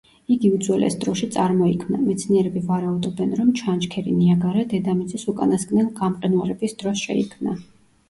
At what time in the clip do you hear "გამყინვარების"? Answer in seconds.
6.05-6.79